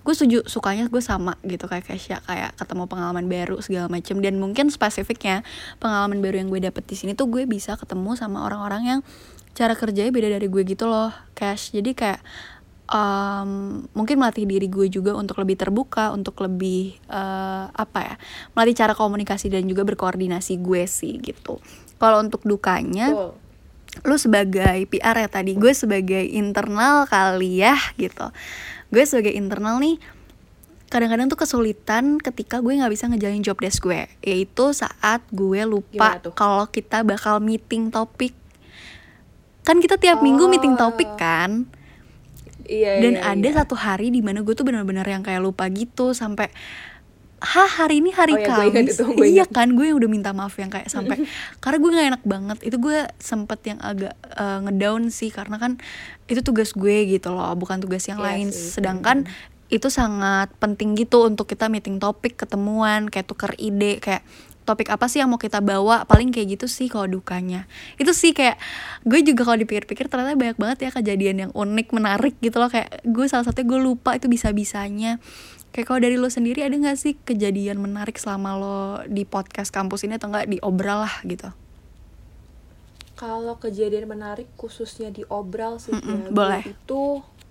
gue 0.01 0.13
setuju 0.15 0.39
sukanya 0.50 0.89
gue 0.89 1.03
sama 1.03 1.38
gitu 1.45 1.69
kayak 1.69 1.86
Kesha 1.86 2.24
kayak 2.25 2.57
ketemu 2.57 2.89
pengalaman 2.89 3.25
baru 3.27 3.60
segala 3.60 3.91
macem. 3.91 4.17
Dan 4.19 4.41
mungkin 4.41 4.74
spesifiknya 4.74 5.45
pengalaman 5.77 6.19
baru 6.24 6.41
yang 6.41 6.50
gue 6.50 6.62
dapet 6.63 6.83
di 6.88 6.95
sini 6.98 7.12
tuh 7.13 7.29
gue 7.29 7.45
bisa 7.45 7.77
ketemu 7.77 8.17
sama 8.17 8.48
orang-orang 8.48 8.83
yang 8.86 9.00
cara 9.51 9.75
kerjanya 9.75 10.12
beda 10.15 10.31
dari 10.31 10.48
gue 10.48 10.63
gitu 10.63 10.88
loh 10.88 11.12
Cash 11.36 11.75
jadi 11.75 11.91
kayak 11.91 12.19
em, 12.91 13.83
mungkin 13.95 14.15
melatih 14.19 14.48
diri 14.48 14.67
gue 14.67 14.88
juga 14.91 15.15
untuk 15.15 15.39
lebih 15.39 15.60
terbuka 15.60 16.12
untuk 16.12 16.39
lebih 16.43 16.95
eh, 17.07 17.65
apa 17.71 18.00
ya 18.00 18.15
melatih 18.55 18.75
cara 18.75 18.93
komunikasi 18.95 19.48
dan 19.51 19.67
juga 19.67 19.88
berkoordinasi 19.88 20.60
gue 20.60 20.83
sih 20.86 21.17
gitu. 21.24 21.60
Kalau 21.98 22.24
untuk 22.24 22.43
dukanya 22.43 23.12
Betul. 23.12 23.50
Lu 24.07 24.15
sebagai 24.15 24.88
PR 24.88 25.15
ya 25.19 25.27
tadi 25.27 25.60
gue 25.60 25.74
sebagai 25.75 26.24
internal 26.24 27.05
kali 27.05 27.60
ya 27.60 27.75
gitu. 28.00 28.31
Gue 28.89 29.03
sebagai 29.03 29.36
internal 29.36 29.77
nih 29.83 30.00
kadang-kadang 30.91 31.31
tuh 31.31 31.39
kesulitan 31.39 32.19
ketika 32.19 32.60
gue 32.60 32.75
nggak 32.75 32.91
bisa 32.91 33.07
ngejalin 33.12 33.43
job 33.43 33.60
desk 33.60 33.83
gue. 33.83 34.07
Yaitu 34.24 34.71
saat 34.71 35.21
gue 35.31 35.62
lupa 35.67 36.19
kalau 36.36 36.67
kita 36.71 37.03
bakal 37.03 37.43
meeting 37.43 37.91
topik 37.91 38.36
kan 39.62 39.77
kita 39.77 40.01
tiap 40.01 40.25
minggu 40.25 40.50
meeting 40.50 40.74
Oh. 40.74 40.89
topik 40.89 41.12
kan? 41.19 41.69
Iya 42.65 43.03
dan 43.03 43.13
iya, 43.19 43.24
ada 43.36 43.48
iya. 43.51 43.57
satu 43.62 43.75
hari 43.75 44.10
di 44.13 44.24
mana 44.24 44.41
gue 44.41 44.55
tuh 44.55 44.63
benar-benar 44.63 45.03
yang 45.03 45.21
kayak 45.25 45.43
lupa 45.43 45.67
gitu 45.67 46.15
sampai 46.15 46.48
Hah 47.41 47.65
hari 47.65 48.05
ini 48.05 48.13
hari 48.13 48.38
Oh 48.38 48.39
ya, 48.39 48.53
gue 48.53 48.69
Kamis? 48.69 49.01
itu, 49.01 49.05
gue 49.17 49.27
Iya 49.33 49.50
kan 49.50 49.74
gue 49.74 49.89
yang 49.89 49.98
udah 49.98 50.10
minta 50.13 50.29
maaf 50.29 50.53
yang 50.62 50.69
kayak 50.69 50.93
sampai 50.93 51.25
Karena 51.63 51.77
gue 51.81 51.89
gak 51.89 52.07
enak 52.13 52.24
banget. 52.24 52.57
Itu 52.62 52.77
gue 52.77 53.10
sempet 53.17 53.60
yang 53.65 53.81
agak 53.81 54.13
eh, 54.13 54.60
ngedown 54.62 55.10
sih 55.10 55.33
Karena 55.33 55.57
kan 55.57 55.81
itu 56.29 56.45
tugas 56.45 56.77
gue 56.77 57.10
gitu 57.10 57.33
loh 57.33 57.50
Bukan 57.57 57.81
tugas 57.81 58.05
yang 58.05 58.21
Iya 58.21 58.25
lain. 58.29 58.48
sih. 58.53 58.77
Sedangkan 58.77 59.25
itu 59.74 59.89
sangat 59.89 60.53
penting 60.62 60.93
gitu 60.93 61.25
Untuk 61.25 61.50
kita 61.50 61.65
meeting 61.65 61.98
topik, 61.98 62.38
ketemuan 62.38 63.10
Kayak 63.10 63.33
tuker 63.33 63.57
ide 63.57 63.98
Kayak 63.98 64.21
topik 64.62 64.93
apa 64.93 65.10
sih 65.10 65.17
yang 65.17 65.27
mau 65.27 65.41
kita 65.41 65.57
bawa 65.57 66.05
paling 66.05 66.29
kayak 66.29 66.55
gitu 66.55 66.69
sih 66.69 66.86
kalau 66.86 67.10
dukanya. 67.10 67.65
Itu 67.98 68.13
sih 68.13 68.29
kayak 68.31 68.62
gue 69.03 69.25
juga 69.25 69.41
kalau 69.41 69.57
dipikir-pikir 69.57 70.05
ternyata 70.05 70.38
banyak 70.38 70.57
banget 70.62 70.77
ya 70.86 70.89
kejadian 70.93 71.38
yang 71.43 71.51
unik 71.51 71.89
menarik 71.91 72.38
gitu 72.39 72.62
loh. 72.62 72.69
Kayak 72.69 73.01
gue 73.01 73.25
salah 73.25 73.41
satunya 73.41 73.67
gue 73.67 73.79
lupa 73.81 74.13
itu 74.13 74.29
bisa 74.29 74.53
bisanya 74.53 75.17
kayak 75.71 75.87
kalau 75.87 75.99
dari 76.03 76.19
lo 76.19 76.27
sendiri 76.27 76.61
ada 76.61 76.75
nggak 76.75 76.99
sih 76.99 77.13
kejadian 77.15 77.79
menarik 77.79 78.19
selama 78.19 78.49
lo 78.59 78.79
di 79.07 79.23
podcast 79.23 79.71
kampus 79.71 80.03
ini 80.03 80.19
atau 80.19 80.27
enggak 80.31 80.47
di 80.47 80.57
obral 80.61 81.07
lah 81.07 81.15
gitu 81.23 81.49
Kalau 83.15 83.53
kejadian 83.61 84.09
menarik 84.09 84.49
khususnya 84.57 85.13
di 85.13 85.21
obral 85.29 85.77
sih 85.77 85.93
Mm-mm, 85.93 86.33
ya, 86.33 86.33
gue 86.33 86.33
boleh. 86.33 86.63
itu 86.65 87.01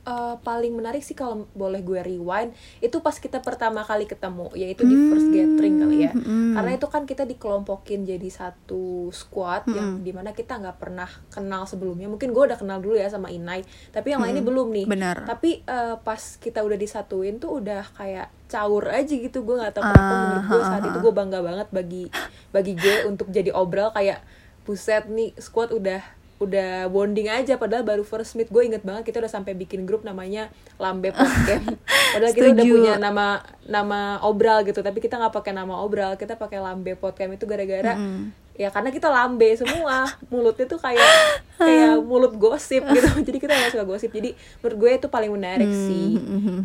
eh, 0.02 0.34
paling 0.40 0.72
menarik 0.72 1.00
sih 1.00 1.12
kalau 1.12 1.44
boleh 1.52 1.80
gue 1.80 2.00
rewind 2.00 2.52
itu 2.80 2.96
pas 3.00 3.12
kita 3.12 3.40
pertama 3.40 3.84
kali 3.84 4.04
ketemu 4.04 4.48
yaitu 4.54 4.88
di 4.88 4.96
first 5.12 5.28
gathering 5.28 5.76
kali 5.78 5.96
ya. 6.06 6.12
Mm-mm. 6.12 6.56
Karena 6.56 6.70
itu 6.74 6.86
kan 6.88 7.02
kita 7.04 7.24
dikelompokin 7.24 8.04
jadi 8.04 8.28
satu 8.28 9.10
squad 9.10 9.68
yang 9.70 10.00
Mm-mm. 10.00 10.06
di 10.06 10.12
mana 10.12 10.30
kita 10.32 10.56
nggak 10.56 10.76
pernah 10.80 11.08
kenal 11.28 11.68
sebelumnya. 11.68 12.08
Mungkin 12.08 12.32
gue 12.32 12.42
udah 12.48 12.58
kenal 12.58 12.80
dulu 12.80 12.96
ya 12.96 13.08
sama 13.08 13.28
Inai, 13.28 13.60
tapi 13.90 14.12
yang 14.12 14.24
lainnya 14.24 14.42
belum 14.42 14.72
nih. 14.72 14.86
benar 14.88 15.24
Tapi 15.24 15.62
eh, 15.62 15.96
pas 16.00 16.22
kita 16.36 16.64
udah 16.64 16.78
disatuin 16.80 17.36
tuh 17.36 17.60
udah 17.60 17.84
kayak 17.94 18.28
caur 18.50 18.82
aja 18.90 19.14
gitu 19.14 19.46
gue 19.46 19.56
nggak 19.62 19.78
tahu 19.78 19.84
kenapa 19.86 20.10
Ah, 20.10 20.18
menurut 20.26 20.44
gue 20.50 20.62
saat 20.66 20.82
ha, 20.82 20.88
itu 20.90 20.98
ha. 20.98 21.04
gue 21.06 21.12
bangga 21.14 21.38
banget 21.38 21.68
bagi 21.70 22.04
bagi 22.50 22.72
gue 22.74 23.06
untuk 23.06 23.30
jadi 23.30 23.54
obral 23.54 23.94
kayak 23.94 24.18
buset 24.66 25.06
nih 25.06 25.30
squad 25.38 25.70
udah 25.70 26.02
udah 26.40 26.88
bonding 26.88 27.28
aja 27.28 27.54
padahal 27.54 27.84
baru 27.84 28.00
first 28.00 28.32
meet. 28.32 28.48
Gue 28.48 28.64
inget 28.64 28.80
banget 28.80 29.04
kita 29.04 29.20
udah 29.20 29.28
sampai 29.28 29.52
bikin 29.52 29.84
grup 29.84 30.00
namanya 30.00 30.48
Lambe 30.76 31.12
Podcast 31.12 31.68
padahal 32.12 32.32
kita 32.32 32.48
udah 32.50 32.64
punya 32.66 32.92
nama 32.96 33.26
nama 33.62 34.00
obral 34.20 34.64
gitu 34.64 34.80
tapi 34.80 34.98
kita 34.98 35.14
nggak 35.14 35.30
pakai 35.30 35.52
nama 35.52 35.76
obral 35.76 36.16
kita 36.16 36.34
pakai 36.34 36.58
Lambe 36.58 36.92
Podcast 36.94 37.30
itu 37.30 37.44
gara-gara 37.44 37.92
Mm. 37.92 38.32
ya 38.56 38.68
karena 38.68 38.88
kita 38.88 39.08
lambe 39.08 39.52
semua. 39.54 40.04
Mulutnya 40.28 40.64
tuh 40.66 40.76
kayak 40.76 41.04
kayak 41.56 41.96
mulut 42.08 42.32
gosip 42.34 42.84
gitu. 42.86 43.08
Jadi 43.20 43.38
kita 43.38 43.52
nggak 43.52 43.72
suka 43.72 43.84
gosip. 43.84 44.08
Jadi 44.08 44.32
menurut 44.60 44.76
gue 44.76 44.90
itu 44.96 45.06
paling 45.06 45.30
menarik 45.30 45.68
sih 45.68 46.16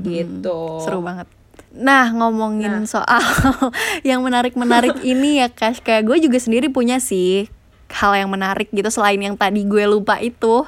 gitu. 0.02 0.60
Hmm, 0.76 0.84
seru 0.84 1.00
banget. 1.00 1.28
Nah 1.72 2.12
ngomongin 2.12 2.84
Nah. 2.84 2.88
soal 2.88 3.24
yang 4.10 4.20
menarik-menarik 4.22 5.04
ini 5.04 5.40
ya 5.40 5.48
Kash. 5.48 5.80
Kayak 5.80 6.08
gue 6.08 6.18
juga 6.24 6.38
sendiri 6.38 6.68
punya 6.68 7.00
sih 7.00 7.48
hal 7.92 8.12
yang 8.18 8.30
menarik 8.32 8.72
gitu 8.74 8.88
Selain 8.90 9.20
yang 9.20 9.38
tadi 9.38 9.66
gue 9.66 9.86
lupa 9.86 10.18
itu 10.22 10.66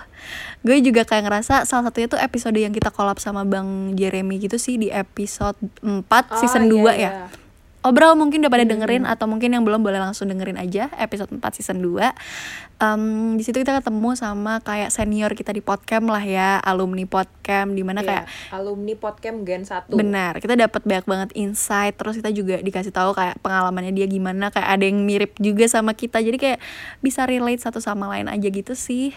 Gue 0.66 0.82
juga 0.84 1.06
kayak 1.08 1.30
ngerasa 1.30 1.64
salah 1.64 1.88
satunya 1.88 2.10
tuh 2.10 2.20
episode 2.20 2.58
yang 2.58 2.74
kita 2.74 2.90
collab 2.92 3.22
sama 3.22 3.46
Bang 3.48 3.94
Jeremy 3.96 4.42
gitu 4.42 4.58
sih 4.58 4.76
Di 4.76 4.90
episode 4.92 5.58
4 5.82 6.06
season 6.42 6.68
2 6.70 6.78
Oh, 6.78 6.92
iya, 6.92 6.94
ya 6.94 6.98
iya. 6.98 7.14
Obrol 7.88 8.20
mungkin 8.20 8.44
udah 8.44 8.52
pada 8.52 8.66
dengerin 8.68 9.08
atau 9.08 9.26
mungkin 9.26 9.56
yang 9.56 9.64
belum 9.64 9.82
boleh 9.82 9.98
langsung 9.98 10.28
dengerin 10.28 10.60
aja 10.60 10.92
episode 11.00 11.32
4 11.32 11.40
season 11.56 11.80
2 11.80 12.14
Em, 12.78 13.34
di 13.34 13.42
situ 13.42 13.58
kita 13.58 13.82
ketemu 13.82 14.14
sama 14.14 14.62
kayak 14.62 14.94
senior 14.94 15.34
kita 15.34 15.50
di 15.50 15.66
podcast 15.66 16.06
lah 16.06 16.22
ya 16.22 16.62
alumni 16.62 17.10
podcast 17.10 17.74
di 17.74 17.82
mana 17.82 18.06
Iya, 18.06 18.22
kayak 18.22 18.26
alumni 18.54 18.94
podcast 18.94 19.38
Gen 19.42 19.64
1 19.66 19.98
Benar, 19.98 20.38
kita 20.38 20.54
dapat 20.54 20.86
banyak 20.86 21.06
banget 21.10 21.30
insight, 21.34 21.98
terus 21.98 22.22
kita 22.22 22.30
juga 22.30 22.62
dikasih 22.62 22.94
tahu 22.94 23.18
kayak 23.18 23.42
pengalamannya 23.42 23.98
dia 23.98 24.06
gimana, 24.06 24.54
kayak 24.54 24.70
ada 24.78 24.86
yang 24.86 25.02
mirip 25.02 25.34
juga 25.42 25.66
sama 25.66 25.98
kita. 25.98 26.22
Jadi 26.22 26.38
kayak 26.38 26.60
bisa 27.02 27.26
relate 27.26 27.66
satu 27.66 27.82
sama 27.82 28.06
lain 28.14 28.30
aja 28.30 28.46
gitu 28.46 28.78
sih. 28.78 29.10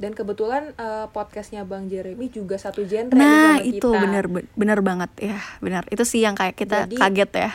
Dan 0.00 0.16
kebetulan 0.16 0.72
eh, 0.74 1.06
podcastnya 1.06 1.62
Bang 1.62 1.86
Jeremy 1.86 2.26
juga 2.26 2.56
satu 2.56 2.82
genre 2.82 3.12
Nah, 3.12 3.60
itu 3.60 3.84
kita. 3.84 4.00
bener 4.00 4.24
bener 4.50 4.78
banget 4.80 5.12
ya, 5.20 5.38
benar. 5.60 5.84
Itu 5.86 6.02
sih 6.02 6.24
yang 6.24 6.32
kayak 6.32 6.56
kita 6.56 6.88
Jadi- 6.88 6.96
kaget 6.96 7.30
ya. 7.38 7.50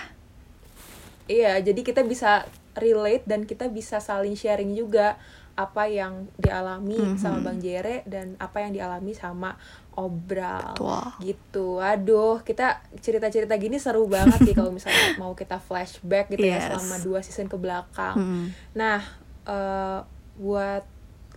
Iya, 1.25 1.53
jadi 1.59 1.81
kita 1.81 2.05
bisa 2.05 2.45
relate 2.75 3.25
dan 3.25 3.43
kita 3.43 3.65
bisa 3.67 3.97
saling 3.97 4.37
sharing 4.37 4.71
juga 4.71 5.17
apa 5.55 5.87
yang 5.87 6.27
dialami 6.37 6.99
Mhm. 6.99 7.17
sama 7.17 7.39
Bang 7.41 7.57
Jere 7.57 8.03
dan 8.05 8.35
apa 8.37 8.61
yang 8.61 8.75
dialami 8.75 9.11
sama 9.11 9.55
Obral. 9.95 10.75
Betul. 10.75 11.01
Gitu. 11.23 11.67
Aduh, 11.79 12.43
kita 12.43 12.83
cerita-cerita 12.99 13.55
gini 13.55 13.79
seru 13.79 14.05
banget 14.05 14.43
sih 14.43 14.51
kalau 14.59 14.69
misalnya 14.69 15.15
mau 15.15 15.31
kita 15.31 15.57
flashback 15.57 16.27
gitu 16.29 16.43
Yes. 16.43 16.61
ya 16.61 16.75
selama 16.75 16.95
dua 17.01 17.19
season 17.23 17.47
ke 17.47 17.55
belakang. 17.55 18.13
Mm. 18.13 18.45
Nah, 18.75 18.99
eh, 19.47 19.99
buat 20.35 20.83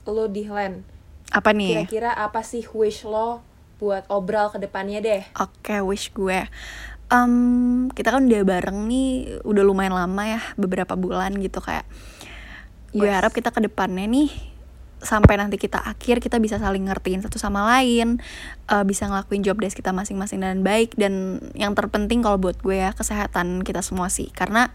lo 0.05 0.27
Dihlen, 0.27 0.83
Apa 1.29 1.53
nih? 1.53 1.85
kira-kira 1.85 2.11
apa 2.17 2.41
sih 2.41 2.65
wish 2.73 3.05
lo 3.05 3.45
buat 3.79 4.09
Obral 4.11 4.51
ke 4.51 4.59
depannya 4.59 4.99
deh? 4.99 5.23
Oke, 5.39 5.79
wish 5.85 6.11
gue. 6.11 6.49
Em, 7.09 7.35
kita 7.95 8.13
kan 8.13 8.27
udah 8.27 8.43
bareng 8.45 8.89
nih, 8.89 9.41
udah 9.47 9.63
lumayan 9.65 9.95
lama 9.95 10.23
ya, 10.27 10.41
beberapa 10.59 10.93
bulan 10.99 11.37
gitu 11.39 11.63
kayak. 11.63 11.87
Gue 12.93 13.07
Yes. 13.09 13.17
harap 13.21 13.33
kita 13.37 13.53
ke 13.53 13.61
depannya 13.61 14.09
nih 14.09 14.33
sampai 14.99 15.39
nanti 15.39 15.55
kita 15.63 15.79
akhir 15.79 16.19
kita 16.19 16.43
bisa 16.43 16.59
saling 16.59 16.91
ngertiin 16.91 17.23
satu 17.23 17.39
sama 17.39 17.63
lain, 17.71 18.19
eh, 18.67 18.83
bisa 18.83 19.07
ngelakuin 19.07 19.47
job 19.47 19.63
desk 19.63 19.79
kita 19.79 19.95
masing-masing 19.95 20.43
dengan 20.43 20.59
baik 20.67 20.99
dan 20.99 21.39
yang 21.55 21.79
terpenting 21.79 22.19
kalau 22.19 22.35
buat 22.35 22.59
gue 22.59 22.83
ya 22.83 22.91
kesehatan 22.91 23.63
kita 23.63 23.79
semua 23.79 24.11
sih 24.11 24.27
karena 24.35 24.75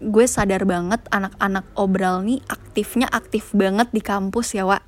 gue 0.00 0.24
sadar 0.28 0.68
banget 0.68 1.00
anak-anak 1.08 1.64
obral 1.72 2.20
nih 2.20 2.44
aktifnya 2.52 3.08
aktif 3.08 3.52
banget 3.56 3.88
di 3.92 4.04
kampus 4.04 4.52
ya 4.52 4.68
Wak 4.68 4.84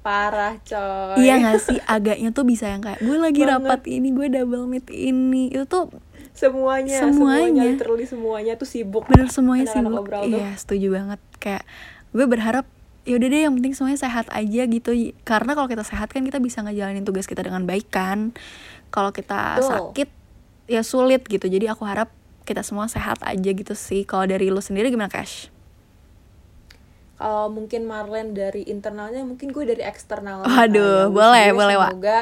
Parah, 0.00 0.56
coy. 0.60 1.20
Iya 1.20 1.34
gak 1.38 1.58
sih 1.60 1.78
agaknya 1.84 2.30
tuh 2.30 2.42
bisa 2.42 2.66
yang 2.66 2.80
kayak 2.80 2.98
gue 2.98 3.16
lagi 3.16 3.42
Banget. 3.42 3.52
rapat 3.60 3.80
ini 3.84 4.08
gue 4.10 4.26
double 4.30 4.64
meet 4.64 4.86
ini 4.88 5.50
itu 5.50 5.64
tuh 5.64 5.90
semuanya, 6.32 7.02
Semuanya. 7.02 7.50
semuanya, 7.50 7.62
literally 7.66 8.06
semuanya 8.06 8.52
tuh 8.54 8.64
sibuk. 8.64 9.04
bener 9.06 9.26
semuanya 9.26 9.66
Anak-anak 9.68 9.98
obral 9.98 10.22
tuh. 10.22 10.38
iya 10.38 10.50
setuju 10.54 10.86
banget 10.92 11.20
kayak 11.38 11.64
gue 12.08 12.24
berharap 12.24 12.64
ya 13.02 13.18
udah 13.18 13.26
deh 13.26 13.40
yang 13.42 13.54
penting 13.56 13.74
semuanya 13.74 13.98
sehat 13.98 14.30
aja 14.30 14.62
gitu 14.64 14.90
karena 15.22 15.52
kalau 15.52 15.66
kita 15.66 15.82
sehat 15.82 16.08
kan 16.08 16.22
kita 16.22 16.38
bisa 16.38 16.62
ngejalanin 16.62 17.02
tugas 17.02 17.24
kita 17.24 17.42
dengan 17.42 17.64
baik 17.64 17.88
kan 17.88 18.30
kalau 18.88 19.10
kita 19.10 19.58
Betul. 19.58 19.70
sakit 19.92 20.08
ya 20.66 20.82
sulit 20.82 21.24
gitu 21.24 21.44
jadi 21.44 21.72
aku 21.72 21.82
harap 21.82 22.12
kita 22.44 22.62
semua 22.62 22.86
sehat 22.86 23.18
aja 23.20 23.50
gitu 23.50 23.72
sih 23.72 24.04
kalau 24.04 24.24
dari 24.24 24.46
lu 24.46 24.60
sendiri 24.60 24.88
gimana 24.88 25.08
Cash? 25.08 25.50
Kalau 27.18 27.50
mungkin 27.50 27.82
Marlen 27.84 28.30
dari 28.30 28.62
internalnya, 28.64 29.26
mungkin 29.26 29.50
gue 29.50 29.66
dari 29.66 29.82
eksternal. 29.82 30.46
Waduh, 30.46 31.10
Nah, 31.10 31.42
ya, 31.42 31.50
boleh, 31.50 31.74
boleh. 31.74 31.76
Semoga 31.76 32.18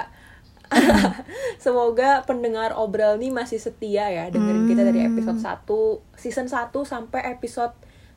semoga 1.63 2.27
pendengar 2.27 2.75
obral 2.75 3.23
nih 3.23 3.31
masih 3.31 3.63
setia 3.63 4.11
ya 4.11 4.27
dengerin 4.27 4.67
kita 4.67 4.83
dari 4.83 4.99
Hmm. 4.99 5.15
episode 5.15 5.39
1 5.39 6.19
season 6.19 6.47
1 6.51 6.75
sampai 6.83 7.23
episode 7.31 7.71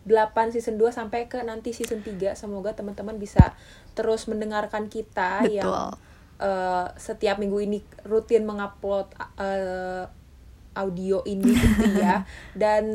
8 0.07 0.49
season 0.49 0.81
2 0.81 0.89
sampai 0.89 1.29
ke 1.29 1.37
nanti 1.45 1.77
season 1.77 2.01
3 2.01 2.33
semoga 2.33 2.73
teman-teman 2.73 3.21
bisa 3.21 3.53
terus 3.93 4.25
mendengarkan 4.25 4.89
kita 4.89 5.45
Betul. 5.45 5.61
yang 5.61 5.93
eh, 6.41 6.85
setiap 6.97 7.37
minggu 7.37 7.61
ini 7.61 7.79
rutin 8.01 8.49
mengupload 8.49 9.13
eh, 9.37 10.09
audio 10.73 11.21
ini 11.25 11.53
gitu 11.53 12.01
ya 12.01 12.25
dan 12.61 12.85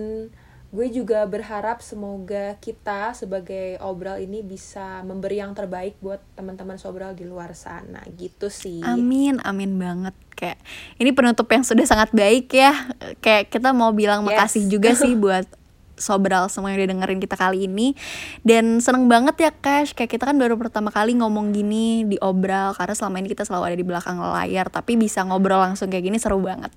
gue 0.74 0.90
juga 0.90 1.22
berharap 1.22 1.78
semoga 1.78 2.58
kita 2.58 3.14
sebagai 3.14 3.78
obral 3.78 4.18
ini 4.18 4.42
bisa 4.42 5.06
memberi 5.06 5.38
yang 5.38 5.54
terbaik 5.54 5.94
buat 6.02 6.18
teman-teman 6.34 6.74
sobral 6.82 7.14
di 7.14 7.22
luar 7.22 7.54
sana 7.54 8.02
gitu 8.18 8.50
sih 8.50 8.82
Amin, 8.82 9.38
amin 9.46 9.78
banget. 9.78 10.18
Kayak 10.34 10.58
ini 10.98 11.14
penutup 11.14 11.46
yang 11.46 11.62
sudah 11.62 11.86
sangat 11.86 12.10
baik 12.10 12.50
ya. 12.50 12.74
Kayak 13.22 13.54
kita 13.54 13.70
mau 13.70 13.94
bilang 13.94 14.26
Yes. 14.26 14.34
makasih 14.34 14.62
juga 14.66 14.98
sih 14.98 15.14
buat 15.22 15.46
Sobral 15.94 16.50
semua 16.50 16.74
yang 16.74 16.82
udah 16.82 16.90
dengerin 16.90 17.22
kita 17.22 17.38
kali 17.38 17.70
ini 17.70 17.94
Dan 18.42 18.82
seneng 18.82 19.06
banget 19.06 19.38
ya 19.38 19.54
Cash 19.54 19.94
Kayak 19.94 20.18
kita 20.18 20.26
kan 20.26 20.34
baru 20.34 20.58
pertama 20.58 20.90
kali 20.90 21.14
ngomong 21.14 21.54
gini 21.54 22.02
di 22.02 22.18
Obral 22.18 22.74
Karena 22.74 22.98
selama 22.98 23.22
ini 23.22 23.30
kita 23.30 23.46
selalu 23.46 23.62
ada 23.70 23.76
di 23.78 23.86
belakang 23.86 24.18
layar 24.18 24.74
Tapi 24.74 24.98
bisa 24.98 25.22
ngobrol 25.22 25.62
langsung 25.62 25.94
kayak 25.94 26.10
gini 26.10 26.18
seru 26.18 26.42
banget 26.42 26.74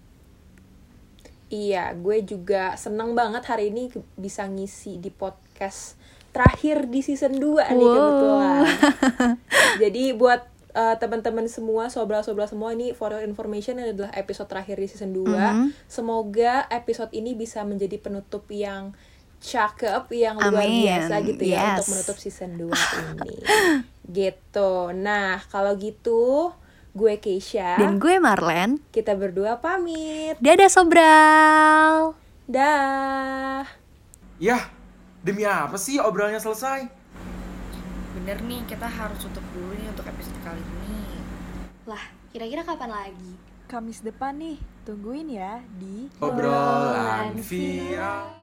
Iya, 1.47 1.95
gue 1.95 2.21
juga 2.21 2.75
seneng 2.75 3.15
banget 3.15 3.47
hari 3.47 3.71
ini 3.71 3.87
bisa 4.13 4.43
ngisi 4.43 4.99
di 4.99 5.07
podcast 5.07 5.95
terakhir 6.29 6.85
di 6.85 6.99
season 6.99 7.39
2 7.39 7.71
nih 7.71 7.81
Wow. 7.81 7.95
kebetulan. 7.95 8.61
Jadi 9.83 10.03
buat 10.11 10.41
eh, 10.71 10.95
teman-teman 11.01 11.49
semua, 11.49 11.89
sobral-sobral 11.89 12.45
semua 12.45 12.69
ini 12.69 12.93
for 12.93 13.09
your 13.09 13.23
information 13.23 13.79
ini 13.79 13.97
adalah 13.97 14.13
episode 14.13 14.45
terakhir 14.45 14.77
di 14.77 14.85
season 14.85 15.09
2. 15.09 15.25
Mhm. 15.25 15.67
Semoga 15.87 16.67
episode 16.69 17.09
ini 17.11 17.33
bisa 17.33 17.63
menjadi 17.63 17.97
penutup 17.97 18.45
yang 18.51 18.93
cakep, 19.39 20.05
yang 20.13 20.37
luar 20.37 20.61
Amin. 20.61 20.85
biasa 20.85 21.13
gitu 21.23 21.43
ya 21.45 21.57
Yes. 21.57 21.69
untuk 21.81 21.87
menutup 21.95 22.17
season 22.19 22.51
2 22.59 22.69
ini. 23.17 23.35
gitu. 24.21 24.71
Nah, 24.93 25.41
kalau 25.47 25.73
gitu 25.77 26.53
Gue 26.95 27.19
Keisha. 27.19 27.79
Dan 27.79 27.99
gue 27.99 28.19
Marlen. 28.19 28.79
Kita 28.91 29.15
berdua 29.17 29.59
pamit. 29.59 30.39
Dadah 30.39 30.71
Sobral. 30.71 32.15
Dah. 32.47 33.67
Yah, 34.37 34.63
demi 35.25 35.43
apa 35.43 35.75
sih 35.75 35.97
obrolannya 35.99 36.39
selesai? 36.39 36.87
Bener 38.19 38.37
nih, 38.43 38.61
kita 38.67 38.87
harus 38.87 39.19
tutup 39.19 39.43
dulu 39.55 39.71
nih 39.75 39.87
untuk 39.91 40.07
episode 40.07 40.39
kali 40.43 40.59
ini. 40.59 41.23
Lah, 41.87 42.03
kira-kira 42.31 42.63
kapan 42.67 42.91
lagi? 42.91 43.33
Kamis 43.67 43.99
depan 43.99 44.39
nih, 44.39 44.55
tungguin 44.87 45.27
ya 45.27 45.59
di 45.75 46.07
Obrolan 46.23 47.35
via 47.35 48.31